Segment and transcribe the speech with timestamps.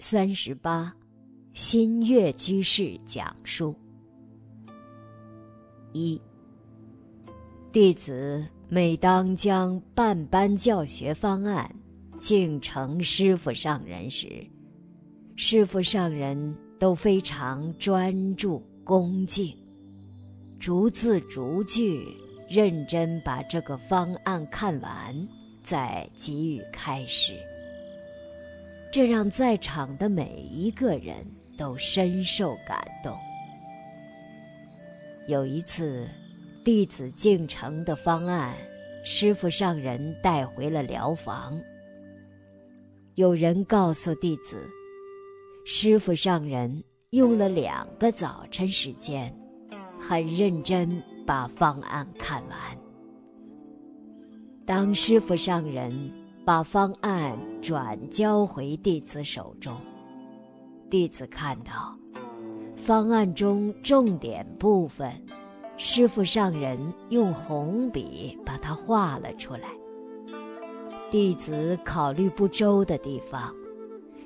[0.00, 0.94] 三十八，
[1.54, 3.74] 新月居士讲述。
[5.92, 6.20] 一，
[7.72, 11.68] 弟子每当将半班教学方案
[12.20, 14.46] 敬呈师傅上人时，
[15.34, 19.52] 师傅上人都非常专注恭敬，
[20.60, 22.06] 逐字逐句
[22.48, 25.28] 认真把这个方案看完，
[25.64, 27.34] 再给予开始。
[28.90, 31.14] 这让在场的每一个人
[31.58, 33.14] 都深受感动。
[35.26, 36.08] 有一次，
[36.64, 38.54] 弟子进城的方案，
[39.04, 41.60] 师傅上人带回了疗房。
[43.14, 44.66] 有人告诉弟子，
[45.66, 49.34] 师傅上人用了两个早晨时间，
[50.00, 52.58] 很认真把方案看完。
[54.64, 56.10] 当师傅上人。
[56.48, 59.76] 把方案转交回弟子手中，
[60.88, 61.94] 弟子看到
[62.74, 65.12] 方案中重点部分，
[65.76, 66.78] 师傅上人
[67.10, 69.68] 用红笔把它画了出来。
[71.10, 73.54] 弟子考虑不周的地方，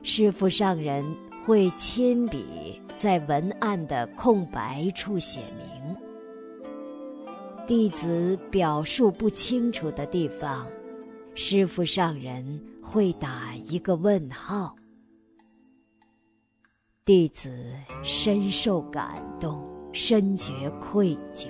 [0.05, 1.05] 师傅上人
[1.45, 5.97] 会亲笔在文案的空白处写明。
[7.67, 10.65] 弟子表述不清楚的地方。
[11.35, 14.77] 师傅上人会打一个问号，
[17.07, 17.51] 弟子
[18.03, 21.49] 深受感动，深觉愧疚。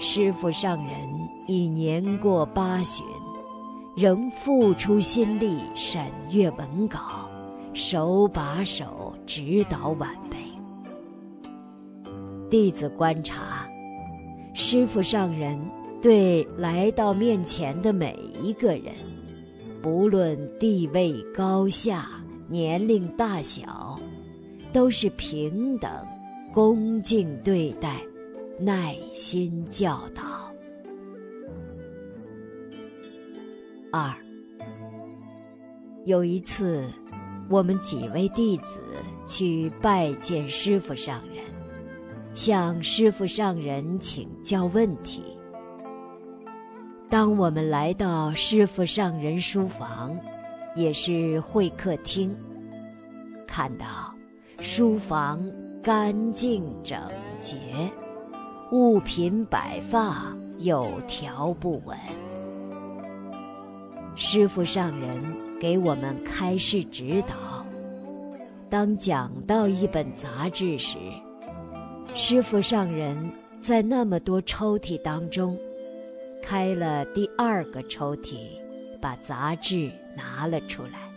[0.00, 0.96] 师傅上人
[1.46, 3.06] 已年过八旬，
[3.96, 7.30] 仍付出心力审阅文稿，
[7.72, 10.38] 手把手指导晚辈。
[12.50, 13.70] 弟子观察，
[14.54, 15.56] 师傅上人。
[16.02, 18.92] 对来到面前的每一个人，
[19.80, 22.10] 不论地位高下、
[22.48, 23.96] 年龄大小，
[24.72, 25.88] 都是平等、
[26.52, 28.02] 恭敬对待，
[28.58, 30.52] 耐心教导。
[33.92, 34.12] 二，
[36.04, 36.84] 有一次，
[37.48, 38.80] 我们几位弟子
[39.24, 41.44] 去拜见师傅上人，
[42.34, 45.22] 向师傅上人请教问题。
[47.12, 50.18] 当我们来到师傅上人书房，
[50.74, 52.34] 也是会客厅，
[53.46, 53.86] 看到
[54.60, 55.38] 书房
[55.82, 56.98] 干净整
[57.38, 57.58] 洁，
[58.70, 61.94] 物品摆放有条不紊。
[64.16, 65.22] 师傅上人
[65.60, 67.62] 给我们开示指导，
[68.70, 70.96] 当讲到一本杂志时，
[72.14, 73.14] 师傅上人
[73.60, 75.54] 在那么多抽屉当中。
[76.42, 78.36] 开了第二个抽屉，
[79.00, 81.08] 把杂志拿了出来。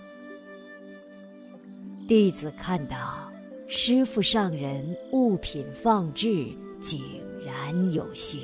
[2.07, 3.27] 弟子看到
[3.67, 6.47] 师傅上人物品放置
[6.79, 7.01] 井
[7.43, 8.39] 然有序。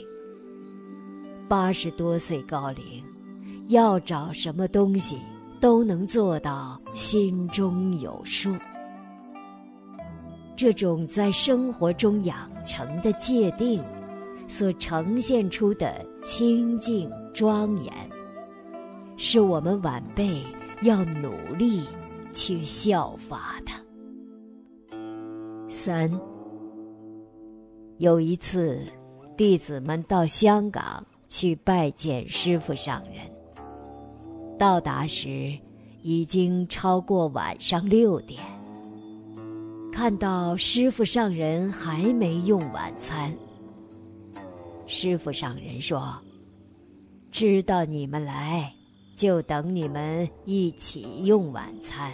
[1.48, 3.04] 八十多岁高龄，
[3.70, 5.18] 要找什么东西
[5.60, 8.56] 都能做到心中有数。
[10.58, 13.82] 这种在生活中养成的界定。
[14.52, 17.94] 所呈现出的清净庄严，
[19.16, 20.44] 是我们晚辈
[20.82, 21.86] 要努力
[22.34, 23.72] 去效法的。
[25.70, 26.12] 三，
[27.98, 28.82] 有一次，
[29.38, 33.32] 弟子们到香港去拜见师傅上人，
[34.60, 35.58] 到达时
[36.02, 38.42] 已经超过晚上六点，
[39.94, 43.34] 看到师傅上人还没用晚餐。
[44.88, 46.18] 师傅上人说
[47.32, 48.74] ：“知道你们来，
[49.16, 52.12] 就等你们一起用晚餐。”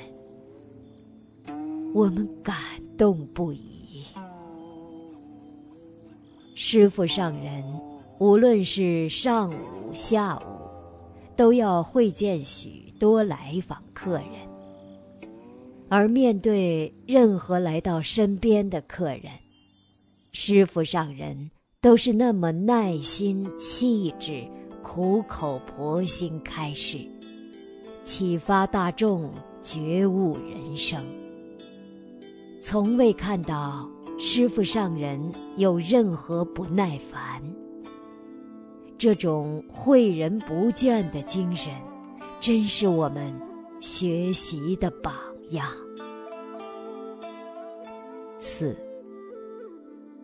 [1.94, 2.56] 我们感
[2.98, 4.04] 动不已。
[6.54, 7.64] 师傅上人
[8.20, 10.42] 无论是上午、下午，
[11.36, 14.30] 都要会见许多来访客人，
[15.90, 19.32] 而面对任何来到身边的客人，
[20.32, 21.50] 师傅上人。
[21.80, 24.44] 都是那么耐心、细致、
[24.82, 26.98] 苦口婆心开示，
[28.04, 29.32] 启发大众
[29.62, 31.06] 觉悟人生。
[32.60, 33.88] 从未看到
[34.18, 37.42] 师傅上人有任何不耐烦。
[38.98, 41.72] 这种诲人不倦的精神，
[42.40, 43.32] 真是我们
[43.80, 45.14] 学习的榜
[45.52, 45.68] 样。
[48.40, 48.76] 四，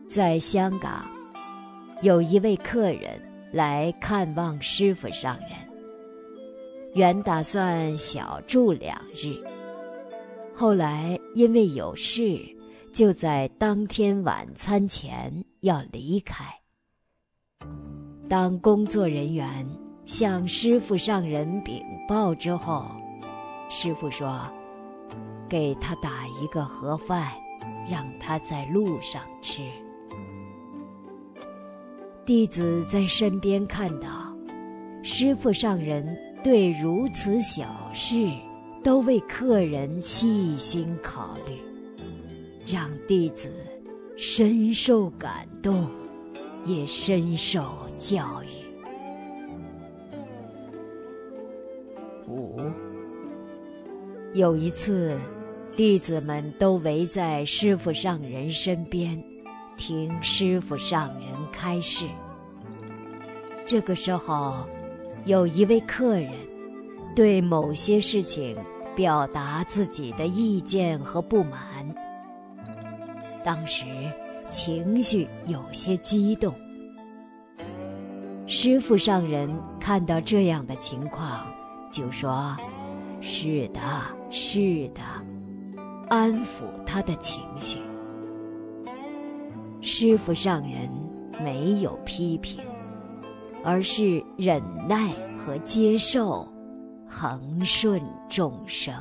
[0.10, 1.06] 在香港。
[2.04, 3.18] 有一位客人
[3.54, 5.52] 来看望师傅上人，
[6.96, 9.42] 原打算小住两日，
[10.54, 12.38] 后来因为有事，
[12.94, 16.44] 就在当天晚餐前要离开。
[18.28, 19.66] 当工作人员
[20.06, 22.86] 向师傅上人禀报之后，
[23.70, 24.46] 师傅说
[25.48, 27.32] ：“给他打一个盒饭，
[27.90, 29.62] 让他在路上吃。”
[32.26, 34.34] 弟子在身边看到，
[35.04, 38.32] 师傅上人对如此小事
[38.82, 41.60] 都为客人细心考虑，
[42.66, 43.52] 让弟子
[44.16, 45.86] 深受感动，
[46.64, 48.48] 也深受教育。
[52.30, 52.58] 五，
[54.34, 55.20] 有一次，
[55.76, 59.22] 弟子们都围在师傅上人身边。
[59.76, 62.08] 听师傅上人开始。
[63.66, 64.66] 这个时候，
[65.26, 66.32] 有一位客人
[67.16, 68.58] 对某些事情
[68.96, 71.60] 表达自己的意见和不满，
[73.46, 73.86] 当时
[74.52, 76.54] 情绪有些激动。
[78.46, 79.50] 师傅上人
[79.80, 81.46] 看到这样的情况，
[81.90, 82.56] 就说
[83.22, 83.80] ：“是的，
[84.30, 85.02] 是的，
[86.10, 87.80] 安抚他的情绪。”
[89.82, 90.90] 师傅上人
[91.42, 92.60] 没有批评，
[93.64, 96.48] 而是忍耐和接受，
[97.08, 98.94] 恒顺众生。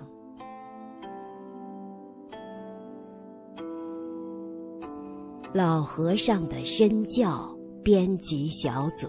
[5.53, 9.09] 老和尚的身教编辑小组。